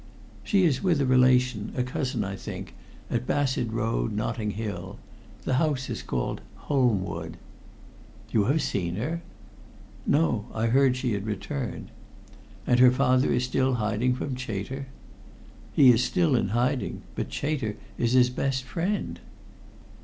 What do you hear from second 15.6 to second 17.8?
"He is still in hiding, but Chater